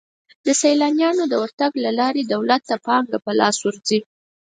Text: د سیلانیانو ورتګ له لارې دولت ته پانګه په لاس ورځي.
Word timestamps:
د 0.45 0.47
سیلانیانو 0.61 1.23
ورتګ 1.41 1.71
له 1.85 1.91
لارې 1.99 2.21
دولت 2.33 2.61
ته 2.69 2.75
پانګه 2.85 3.17
په 3.25 3.31
لاس 3.39 3.57
ورځي. 3.65 3.99